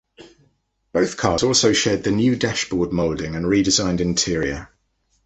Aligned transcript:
Both 0.93 1.15
cars 1.15 1.43
also 1.43 1.73
shared 1.73 2.03
the 2.03 2.09
new 2.09 2.35
dashboard 2.35 2.91
moulding 2.91 3.35
and 3.35 3.45
redesigned 3.45 3.99
interior. 3.99 4.71